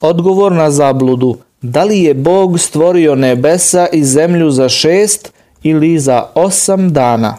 Odgovor 0.00 0.52
na 0.52 0.70
zabludu. 0.70 1.36
Da 1.62 1.84
li 1.84 2.02
je 2.02 2.14
Bog 2.14 2.60
stvorio 2.60 3.14
nebesa 3.14 3.86
i 3.92 4.04
zemlju 4.04 4.50
za 4.50 4.68
šest 4.68 5.32
ili 5.62 5.98
za 5.98 6.26
osam 6.34 6.92
dana? 6.92 7.36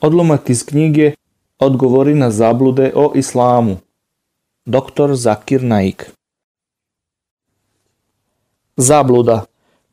Odlomak 0.00 0.50
iz 0.50 0.66
knjige 0.66 1.12
Odgovori 1.58 2.14
na 2.14 2.30
zablude 2.30 2.92
o 2.94 3.12
islamu. 3.14 3.76
Dr. 4.66 5.14
Zakir 5.14 5.62
Naik 5.62 6.10
Zabluda 8.76 9.44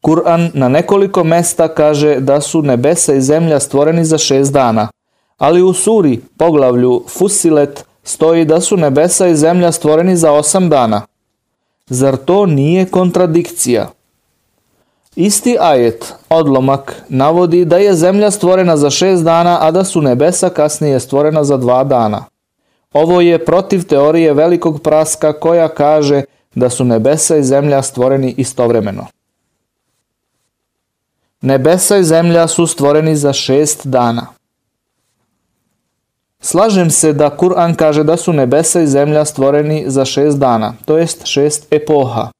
Kur'an 0.01 0.51
na 0.53 0.69
nekoliko 0.69 1.23
mesta 1.23 1.67
kaže 1.67 2.19
da 2.19 2.41
su 2.41 2.61
nebesa 2.61 3.13
i 3.13 3.21
zemlja 3.21 3.59
stvoreni 3.59 4.05
za 4.05 4.17
šest 4.17 4.53
dana, 4.53 4.89
ali 5.37 5.61
u 5.61 5.73
suri, 5.73 6.19
poglavlju 6.37 7.03
Fusilet, 7.07 7.85
stoji 8.11 8.45
da 8.45 8.61
su 8.61 8.77
nebesa 8.77 9.27
i 9.27 9.35
zemlja 9.35 9.71
stvoreni 9.71 10.17
za 10.17 10.31
osam 10.31 10.69
dana. 10.69 11.01
Zar 11.89 12.17
to 12.17 12.45
nije 12.45 12.85
kontradikcija? 12.85 13.89
Isti 15.15 15.57
ajet, 15.59 16.13
odlomak, 16.29 16.95
navodi 17.09 17.65
da 17.65 17.77
je 17.77 17.95
zemlja 17.95 18.31
stvorena 18.31 18.77
za 18.77 18.89
šest 18.89 19.23
dana, 19.23 19.57
a 19.61 19.71
da 19.71 19.83
su 19.83 20.01
nebesa 20.01 20.49
kasnije 20.49 20.99
stvorena 20.99 21.43
za 21.43 21.57
dva 21.57 21.83
dana. 21.83 22.25
Ovo 22.93 23.21
je 23.21 23.45
protiv 23.45 23.83
teorije 23.83 24.33
velikog 24.33 24.81
praska 24.81 25.33
koja 25.33 25.67
kaže 25.67 26.23
da 26.55 26.69
su 26.69 26.83
nebesa 26.83 27.37
i 27.37 27.43
zemlja 27.43 27.81
stvoreni 27.81 28.33
istovremeno. 28.37 29.07
Nebesa 31.41 31.97
i 31.97 32.03
zemlja 32.03 32.47
su 32.47 32.67
stvoreni 32.67 33.15
za 33.15 33.33
šest 33.33 33.87
dana. 33.87 34.40
Slažem 36.41 36.89
se 36.89 37.13
da 37.13 37.29
Kur'an 37.29 37.75
kaže 37.75 38.03
da 38.03 38.17
su 38.17 38.33
nebesa 38.33 38.81
i 38.81 38.87
zemlja 38.87 39.25
stvoreni 39.25 39.83
za 39.87 40.05
šest 40.05 40.37
dana, 40.37 40.73
to 40.85 40.97
jest 40.97 41.25
šest 41.25 41.73
epoha, 41.73 42.31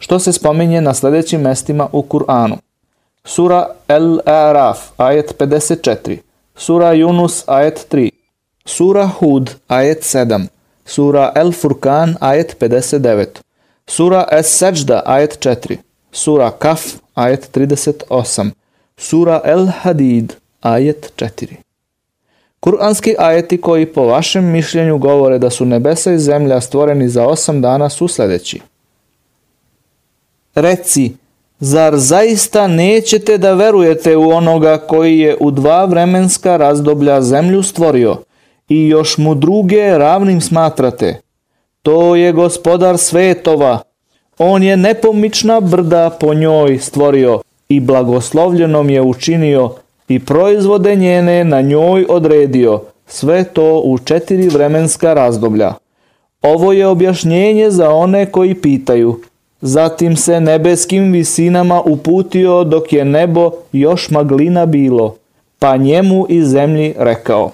što 0.00 0.18
se 0.18 0.32
spominje 0.32 0.80
na 0.80 0.94
sljedećim 0.94 1.40
mestima 1.40 1.88
u 1.92 2.02
Kur'anu. 2.02 2.56
Sura 3.24 3.68
El-Araf, 3.88 4.78
ajet 4.96 5.34
54, 5.38 6.18
Sura 6.56 6.94
Yunus, 6.94 7.44
ajet 7.46 7.86
3, 7.90 8.10
Sura 8.64 9.06
Hud, 9.06 9.54
ajet 9.68 10.02
7, 10.02 10.46
Sura 10.84 11.32
El-Furkan, 11.34 12.16
ajet 12.20 12.56
59, 12.60 13.26
Sura 13.86 14.24
Es-Seđda, 14.32 15.02
ajet 15.06 15.38
4, 15.40 15.76
Sura 16.12 16.50
Kaf, 16.50 16.82
ajet 17.14 17.48
38, 17.52 18.50
Sura 18.96 19.40
El-Hadid, 19.44 20.32
ajet 20.60 21.12
4. 21.16 21.65
Kur'anski 22.66 23.14
ajeti 23.18 23.60
koji 23.60 23.86
po 23.86 24.04
vašem 24.04 24.44
mišljenju 24.44 24.98
govore 24.98 25.38
da 25.38 25.50
su 25.50 25.64
nebesa 25.64 26.12
i 26.12 26.18
zemlja 26.18 26.60
stvoreni 26.60 27.08
za 27.08 27.26
osam 27.26 27.60
dana 27.60 27.88
su 27.88 28.08
sljedeći. 28.08 28.60
Reci, 30.54 31.12
zar 31.60 31.96
zaista 31.96 32.66
nećete 32.66 33.38
da 33.38 33.54
verujete 33.54 34.16
u 34.16 34.30
onoga 34.30 34.78
koji 34.78 35.18
je 35.18 35.36
u 35.40 35.50
dva 35.50 35.84
vremenska 35.84 36.56
razdoblja 36.56 37.22
zemlju 37.22 37.62
stvorio 37.62 38.16
i 38.68 38.88
još 38.88 39.18
mu 39.18 39.34
druge 39.34 39.98
ravnim 39.98 40.40
smatrate? 40.40 41.20
To 41.82 42.16
je 42.16 42.32
gospodar 42.32 42.98
svetova. 42.98 43.80
On 44.38 44.62
je 44.62 44.76
nepomična 44.76 45.60
brda 45.60 46.10
po 46.20 46.34
njoj 46.34 46.78
stvorio 46.78 47.40
i 47.68 47.80
blagoslovljenom 47.80 48.90
je 48.90 49.02
učinio 49.02 49.74
i 50.08 50.18
proizvode 50.18 50.96
njene 50.96 51.44
na 51.44 51.60
njoj 51.60 52.06
odredio, 52.08 52.80
sve 53.06 53.44
to 53.44 53.80
u 53.84 53.98
četiri 53.98 54.48
vremenska 54.48 55.14
razdoblja. 55.14 55.74
Ovo 56.42 56.72
je 56.72 56.86
objašnjenje 56.86 57.70
za 57.70 57.90
one 57.90 58.26
koji 58.26 58.54
pitaju. 58.54 59.20
Zatim 59.60 60.16
se 60.16 60.40
nebeskim 60.40 61.12
visinama 61.12 61.80
uputio 61.80 62.64
dok 62.64 62.92
je 62.92 63.04
nebo 63.04 63.50
još 63.72 64.10
maglina 64.10 64.66
bilo, 64.66 65.16
pa 65.58 65.76
njemu 65.76 66.26
i 66.28 66.42
zemlji 66.42 66.94
rekao. 66.98 67.50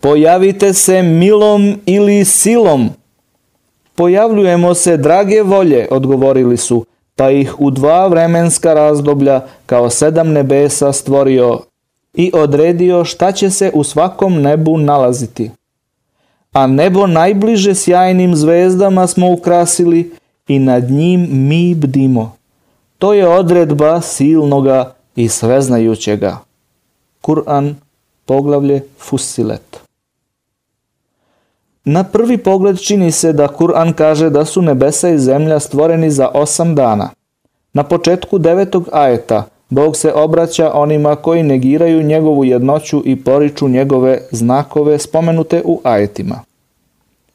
Pojavite 0.00 0.72
se 0.72 1.02
milom 1.02 1.80
ili 1.86 2.24
silom. 2.24 2.88
Pojavljujemo 3.94 4.74
se 4.74 4.96
drage 4.96 5.42
volje, 5.42 5.88
odgovorili 5.90 6.56
su, 6.56 6.86
pa 7.18 7.30
ih 7.30 7.60
u 7.60 7.70
dva 7.70 8.06
vremenska 8.06 8.74
razdoblja 8.74 9.40
kao 9.66 9.90
sedam 9.90 10.32
nebesa 10.32 10.92
stvorio 10.92 11.60
i 12.14 12.30
odredio 12.34 13.04
šta 13.04 13.32
će 13.32 13.50
se 13.50 13.70
u 13.74 13.84
svakom 13.84 14.42
nebu 14.42 14.78
nalaziti. 14.78 15.50
A 16.52 16.66
nebo 16.66 17.06
najbliže 17.06 17.74
sjajnim 17.74 18.36
zvezdama 18.36 19.06
smo 19.06 19.32
ukrasili 19.32 20.12
i 20.48 20.58
nad 20.58 20.90
njim 20.90 21.28
mi 21.30 21.74
bdimo. 21.74 22.36
To 22.98 23.12
je 23.12 23.28
odredba 23.28 24.00
silnoga 24.00 24.94
i 25.16 25.28
sveznajućega. 25.28 26.38
Kur'an, 27.22 27.74
poglavlje 28.26 28.82
Fusilet. 28.98 29.87
Na 31.90 32.04
prvi 32.04 32.36
pogled 32.38 32.80
čini 32.80 33.10
se 33.12 33.32
da 33.32 33.48
Kur'an 33.48 33.92
kaže 33.92 34.30
da 34.30 34.44
su 34.44 34.62
nebesa 34.62 35.08
i 35.08 35.18
zemlja 35.18 35.60
stvoreni 35.60 36.10
za 36.10 36.28
osam 36.28 36.74
dana. 36.74 37.10
Na 37.72 37.82
početku 37.82 38.38
devetog 38.38 38.88
ajeta 38.92 39.44
Bog 39.70 39.96
se 39.96 40.12
obraća 40.12 40.72
onima 40.74 41.16
koji 41.16 41.42
negiraju 41.42 42.02
njegovu 42.02 42.44
jednoću 42.44 43.02
i 43.04 43.16
poriču 43.24 43.68
njegove 43.68 44.20
znakove 44.30 44.98
spomenute 44.98 45.62
u 45.64 45.80
ajetima. 45.84 46.40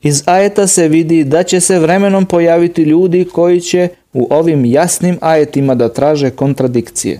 Iz 0.01 0.23
ajeta 0.25 0.67
se 0.67 0.87
vidi 0.87 1.23
da 1.23 1.43
će 1.43 1.59
se 1.59 1.79
vremenom 1.79 2.25
pojaviti 2.25 2.83
ljudi 2.83 3.27
koji 3.33 3.61
će 3.61 3.87
u 4.13 4.27
ovim 4.29 4.65
jasnim 4.65 5.17
ajetima 5.21 5.75
da 5.75 5.89
traže 5.89 6.29
kontradikcije. 6.29 7.19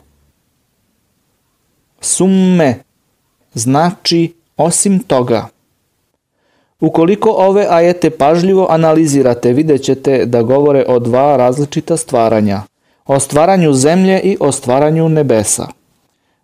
Summe 2.01 2.75
znači 3.53 4.33
osim 4.57 5.00
toga. 5.00 5.53
Ukoliko 6.83 7.29
ove 7.29 7.67
ajete 7.69 8.09
pažljivo 8.09 8.67
analizirate, 8.69 9.53
vidjet 9.53 9.81
ćete 9.83 10.25
da 10.25 10.41
govore 10.41 10.85
o 10.88 10.99
dva 10.99 11.38
različita 11.38 11.97
stvaranja, 11.97 12.61
o 13.05 13.19
stvaranju 13.19 13.73
zemlje 13.73 14.19
i 14.19 14.38
o 14.39 14.51
stvaranju 14.51 15.09
nebesa. 15.09 15.67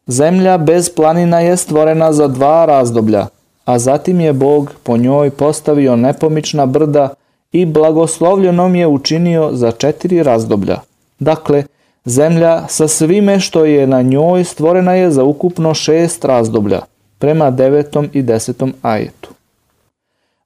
Zemlja 0.07 0.57
bez 0.57 0.89
planina 0.95 1.39
je 1.39 1.57
stvorena 1.57 2.13
za 2.13 2.27
dva 2.27 2.66
razdoblja, 2.66 3.27
a 3.66 3.79
zatim 3.79 4.19
je 4.19 4.33
Bog 4.33 4.72
po 4.83 4.97
njoj 4.97 5.29
postavio 5.29 5.95
nepomična 5.95 6.66
brda 6.66 7.09
i 7.51 7.66
blagoslovljenom 7.66 8.75
je 8.75 8.88
učinio 8.88 9.50
za 9.53 9.71
četiri 9.71 10.23
razdoblja. 10.23 10.77
Dakle, 11.19 11.63
zemlja 12.06 12.67
sa 12.67 12.88
svime 12.88 13.39
što 13.39 13.66
je 13.66 13.88
na 13.88 14.01
njoj 14.01 14.44
stvorena 14.44 14.94
je 14.94 15.11
za 15.11 15.23
ukupno 15.23 15.73
šest 15.73 16.25
razdoblja, 16.25 16.81
prema 17.17 17.51
devetom 17.51 18.09
i 18.13 18.21
desetom 18.21 18.73
ajetu. 18.81 19.38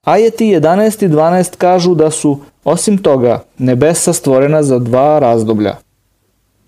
Ajeti 0.04 0.46
11 0.46 1.06
i 1.06 1.10
12 1.10 1.56
kažu 1.58 1.96
da 1.96 2.12
su, 2.12 2.40
osim 2.64 2.98
toga, 2.98 3.44
nebesa 3.58 4.14
stvorena 4.14 4.64
za 4.64 4.80
dva 4.80 5.20
razdoblja. 5.20 5.76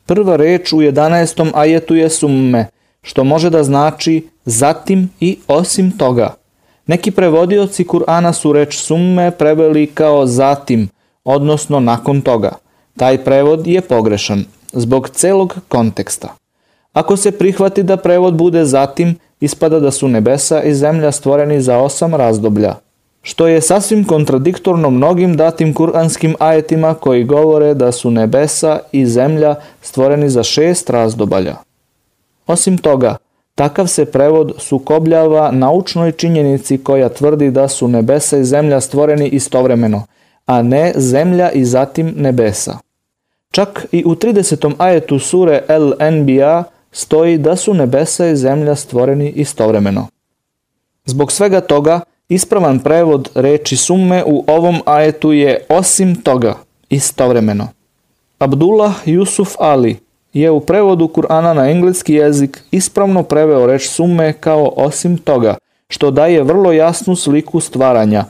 Prva 0.06 0.36
reč 0.36 0.74
u 0.74 0.78
11. 0.78 1.52
ajetu 1.54 1.96
je 1.96 2.10
summe, 2.10 2.68
što 3.02 3.24
može 3.24 3.50
da 3.50 3.64
znači 3.64 4.28
zatim 4.46 5.10
i 5.20 5.38
osim 5.48 5.92
toga. 5.98 6.34
Neki 6.88 7.12
prevodioci 7.12 7.84
Kur'ana 7.84 8.34
su 8.34 8.54
reč 8.54 8.78
summe 8.78 9.32
preveli 9.32 9.88
kao 9.88 10.26
zatim, 10.26 10.90
odnosno 11.24 11.80
nakon 11.80 12.22
toga. 12.22 12.52
Taj 12.98 13.24
prevod 13.24 13.68
je 13.68 13.82
pogrešan, 13.82 14.46
zbog 14.74 15.10
celog 15.10 15.56
konteksta. 15.68 16.36
Ako 16.94 17.18
se 17.18 17.32
prihvati 17.32 17.84
da 17.84 17.98
prevod 17.98 18.34
bude 18.34 18.66
zatim, 18.66 19.18
ispada 19.40 19.80
da 19.80 19.92
su 19.92 20.08
nebesa 20.08 20.64
i 20.64 20.74
zemlja 20.74 21.12
stvoreni 21.12 21.62
za 21.62 21.78
osam 21.78 22.16
razdoblja, 22.16 22.76
što 23.26 23.48
je 23.48 23.62
sasvim 23.62 24.04
kontradiktorno 24.04 24.90
mnogim 24.90 25.38
datim 25.38 25.74
kuranskim 25.74 26.36
ajetima 26.40 26.94
koji 26.94 27.24
govore 27.24 27.74
da 27.74 27.92
su 27.92 28.12
nebesa 28.12 28.80
i 28.92 29.06
zemlja 29.06 29.56
stvoreni 29.82 30.30
za 30.30 30.44
šest 30.44 30.90
razdobalja. 30.90 31.56
Osim 32.48 32.78
toga, 32.78 33.16
takav 33.56 33.88
se 33.88 34.06
prevod 34.06 34.54
sukobljava 34.58 35.52
naučnoj 35.52 36.12
činjenici 36.12 36.78
koja 36.78 37.10
tvrdi 37.10 37.52
da 37.52 37.68
su 37.68 37.88
nebesa 37.88 38.38
i 38.38 38.44
zemlja 38.44 38.82
stvoreni 38.82 39.28
istovremeno, 39.28 40.04
a 40.46 40.62
ne 40.62 40.94
zemlja 40.96 41.52
i 41.52 41.66
zatim 41.66 42.14
nebesa. 42.18 42.78
Čak 43.52 43.86
i 43.92 44.04
u 44.06 44.16
30. 44.16 44.74
ajetu 44.78 45.20
sure 45.20 45.64
El 45.68 45.94
Nba 46.12 46.64
stoji 46.92 47.38
da 47.38 47.56
su 47.56 47.74
nebesa 47.74 48.28
i 48.28 48.36
zemlja 48.36 48.76
stvoreni 48.76 49.30
istovremeno. 49.30 50.08
Zbog 51.06 51.32
svega 51.32 51.62
toga, 51.62 52.02
Ispravan 52.30 52.80
prevod 52.80 53.30
reči 53.36 53.78
summe 53.78 54.24
u 54.26 54.44
ovom 54.48 54.82
ajetu 54.86 55.32
je 55.32 55.66
osim 55.70 56.16
toga, 56.16 56.56
istovremeno. 56.90 57.68
Abdullah 58.40 58.94
Yusuf 59.06 59.56
Ali 59.60 59.98
je 60.34 60.52
u 60.52 60.60
prevodu 60.60 61.08
Kur'ana 61.08 61.54
na 61.54 61.70
engleski 61.70 62.14
jezik 62.14 62.64
ispravno 62.72 63.24
preveo 63.24 63.66
reč 63.66 63.88
summe 63.88 64.34
kao 64.34 64.74
osim 64.76 65.18
toga, 65.18 65.56
što 65.90 66.12
daje 66.12 66.44
vrlo 66.44 66.72
jasnu 66.72 67.16
sliku 67.16 67.60
stvaranja. 67.60 68.26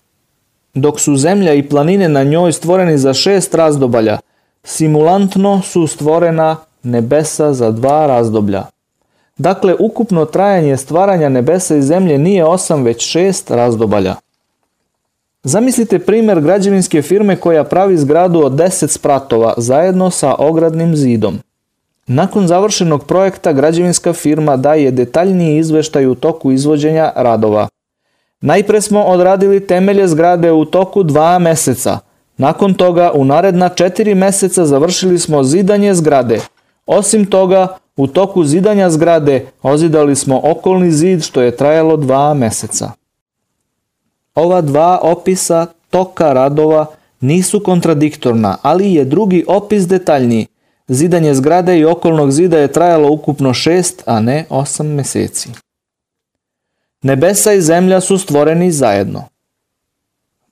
dok 0.73 0.99
su 0.99 1.15
zemlja 1.15 1.53
i 1.53 1.63
planine 1.63 2.09
na 2.09 2.23
njoj 2.23 2.51
stvoreni 2.51 2.97
za 2.97 3.13
šest 3.13 3.55
razdobalja, 3.55 4.19
simulantno 4.63 5.61
su 5.61 5.87
stvorena 5.87 6.55
nebesa 6.83 7.53
za 7.53 7.71
dva 7.71 8.07
razdoblja. 8.07 8.63
Dakle, 9.37 9.75
ukupno 9.79 10.25
trajanje 10.25 10.77
stvaranja 10.77 11.29
nebesa 11.29 11.75
i 11.75 11.81
zemlje 11.81 12.17
nije 12.17 12.45
osam 12.45 12.83
već 12.83 13.05
šest 13.05 13.51
razdobalja. 13.51 14.15
Zamislite 15.43 15.99
primjer 15.99 16.41
građevinske 16.41 17.01
firme 17.01 17.35
koja 17.35 17.63
pravi 17.63 17.97
zgradu 17.97 18.39
od 18.39 18.51
10 18.51 18.87
spratova 18.87 19.53
zajedno 19.57 20.11
sa 20.11 20.35
ogradnim 20.39 20.95
zidom. 20.95 21.39
Nakon 22.07 22.47
završenog 22.47 23.05
projekta 23.05 23.53
građevinska 23.53 24.13
firma 24.13 24.57
daje 24.57 24.91
detaljniji 24.91 25.57
izveštaj 25.57 26.07
u 26.07 26.15
toku 26.15 26.51
izvođenja 26.51 27.11
radova. 27.15 27.67
Najpre 28.41 28.81
smo 28.81 29.03
odradili 29.03 29.67
temelje 29.67 30.07
zgrade 30.07 30.51
u 30.51 30.65
toku 30.65 31.03
dva 31.03 31.39
meseca. 31.39 31.99
Nakon 32.37 32.73
toga 32.73 33.11
u 33.13 33.25
naredna 33.25 33.69
četiri 33.69 34.15
meseca 34.15 34.65
završili 34.65 35.19
smo 35.19 35.43
zidanje 35.43 35.93
zgrade. 35.93 36.39
Osim 36.85 37.25
toga, 37.25 37.77
u 37.97 38.07
toku 38.07 38.43
zidanja 38.43 38.89
zgrade 38.89 39.45
ozidali 39.61 40.15
smo 40.15 40.41
okolni 40.43 40.91
zid 40.91 41.23
što 41.23 41.41
je 41.41 41.55
trajalo 41.57 41.97
dva 41.97 42.33
meseca. 42.33 42.91
Ova 44.35 44.61
dva 44.61 44.99
opisa 45.01 45.65
toka 45.89 46.33
radova 46.33 46.85
nisu 47.19 47.59
kontradiktorna, 47.59 48.57
ali 48.61 48.93
je 48.93 49.05
drugi 49.05 49.45
opis 49.47 49.87
detaljniji. 49.87 50.47
Zidanje 50.87 51.33
zgrade 51.33 51.79
i 51.79 51.85
okolnog 51.85 52.31
zida 52.31 52.57
je 52.57 52.71
trajalo 52.71 53.11
ukupno 53.11 53.53
šest, 53.53 54.03
a 54.05 54.19
ne 54.19 54.45
osam 54.49 54.87
meseci. 54.87 55.49
Nebesa 57.01 57.53
i 57.53 57.61
zemlja 57.61 58.01
su 58.01 58.17
stvoreni 58.17 58.71
zajedno. 58.71 59.23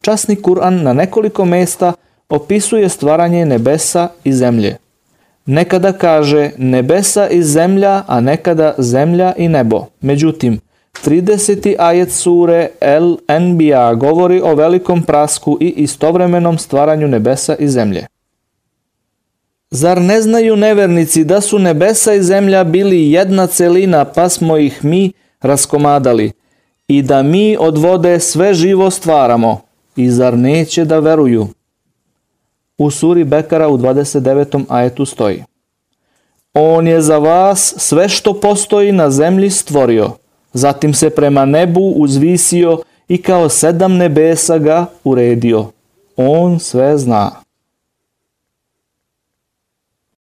Časni 0.02 0.36
Kur'an 0.36 0.84
na 0.84 0.94
nekoliko 0.94 1.46
mesta 1.46 1.94
opisuje 2.30 2.90
stvaranje 2.90 3.46
nebesa 3.46 4.10
i 4.24 4.34
zemlje. 4.34 4.78
Nekada 5.46 5.92
kaže 5.92 6.52
nebesa 6.58 7.28
i 7.28 7.44
zemlja, 7.44 8.04
a 8.08 8.20
nekada 8.22 8.74
zemlja 8.78 9.34
i 9.38 9.48
nebo. 9.48 9.86
Međutim, 10.02 10.60
30. 11.06 11.76
ajet 11.80 12.12
sure 12.12 12.70
El 12.82 13.18
Enbiya 13.28 13.96
govori 13.96 14.42
o 14.42 14.56
velikom 14.56 15.04
prasku 15.04 15.58
i 15.62 15.74
istovremenom 15.78 16.58
stvaranju 16.58 17.08
nebesa 17.08 17.56
i 17.56 17.68
zemlje. 17.68 18.08
Zar 19.72 20.02
ne 20.02 20.22
znaju 20.22 20.56
nevernici 20.56 21.24
da 21.24 21.42
su 21.42 21.60
nebesa 21.60 22.14
i 22.14 22.24
zemlja 22.24 22.64
bili 22.64 23.12
jedna 23.12 23.48
celina 23.48 24.06
pa 24.06 24.30
smo 24.30 24.58
ih 24.58 24.86
mi 24.86 25.12
raskomadali 25.42 26.32
i 26.88 27.02
da 27.02 27.24
mi 27.24 27.58
od 27.60 27.78
vode 27.78 28.20
sve 28.20 28.54
živo 28.54 28.90
stvaramo 28.92 29.62
i 29.96 30.10
zar 30.10 30.38
neće 30.38 30.86
da 30.86 31.00
veruju? 31.00 31.48
U 32.78 32.92
suri 32.92 33.24
Bekara 33.24 33.68
u 33.68 33.78
29. 33.78 34.64
ajetu 34.70 35.06
stoji 35.06 35.44
On 36.54 36.88
je 36.88 37.02
za 37.02 37.18
vas 37.18 37.74
sve 37.78 38.10
što 38.10 38.40
postoji 38.40 38.92
na 38.92 39.10
zemlji 39.10 39.50
stvorio– 39.50 40.12
Zatim 40.54 40.94
se 40.94 41.10
prema 41.10 41.46
nebu 41.46 41.82
uzvisio 41.82 42.82
i 43.08 43.22
kao 43.22 43.50
sedam 43.50 43.94
nebesa 43.94 44.58
ga 44.58 44.86
uredio. 45.04 45.66
On 46.18 46.60
sve 46.60 46.98
zna. 46.98 47.43